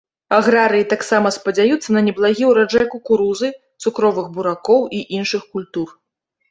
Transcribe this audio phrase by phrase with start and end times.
[0.35, 3.47] Аграрыі таксама спадзяюцца на неблагі ўраджай кукурузы,
[3.85, 5.87] цукровых буракоў і іншых культур.